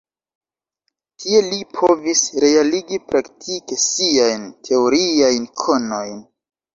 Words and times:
Tie 1.23 1.41
li 1.49 1.59
povis 1.79 2.23
realigi 2.45 2.99
praktike 3.11 3.77
siajn 3.83 4.47
teoriajn 4.69 5.47
konojn. 5.65 6.17